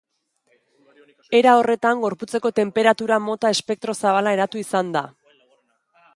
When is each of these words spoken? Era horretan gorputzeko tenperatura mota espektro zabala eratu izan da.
Era 1.39 1.53
horretan 1.59 2.01
gorputzeko 2.05 2.53
tenperatura 2.61 3.21
mota 3.27 3.53
espektro 3.59 3.97
zabala 4.01 4.35
eratu 4.39 4.65
izan 4.65 4.93
da. 4.99 5.07